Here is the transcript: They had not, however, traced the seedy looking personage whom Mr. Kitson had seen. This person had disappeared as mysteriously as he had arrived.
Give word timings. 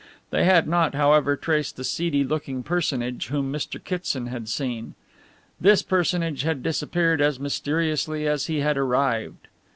They 0.31 0.45
had 0.45 0.67
not, 0.67 0.95
however, 0.95 1.35
traced 1.35 1.75
the 1.75 1.83
seedy 1.83 2.23
looking 2.23 2.63
personage 2.63 3.27
whom 3.27 3.53
Mr. 3.53 3.79
Kitson 3.79 4.25
had 4.25 4.49
seen. 4.49 4.95
This 5.59 5.83
person 5.83 6.23
had 6.23 6.63
disappeared 6.63 7.21
as 7.21 7.39
mysteriously 7.39 8.27
as 8.27 8.47
he 8.47 8.61
had 8.61 8.79
arrived. 8.79 9.47